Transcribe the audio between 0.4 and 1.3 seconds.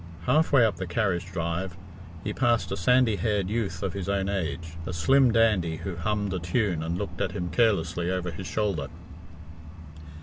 way up the carriage